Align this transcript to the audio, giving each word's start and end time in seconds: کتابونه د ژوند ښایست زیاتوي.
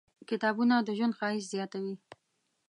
کتابونه 0.29 0.75
د 0.81 0.89
ژوند 0.97 1.17
ښایست 1.19 1.49
زیاتوي. 1.53 1.95